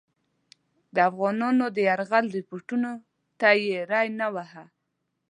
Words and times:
د 0.93 0.95
افغانانو 1.09 1.65
د 1.75 1.77
یرغل 1.89 2.25
رپوټونو 2.37 2.91
ته 3.39 3.47
یې 3.65 3.79
ری 3.91 4.07
نه 4.19 4.27
واهه. 4.33 4.65